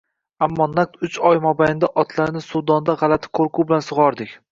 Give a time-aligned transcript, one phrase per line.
[0.43, 4.35] Ammo naq uch oy mobaynida otlarni suvdonda g`alati qo`rquv bilan sug`ordik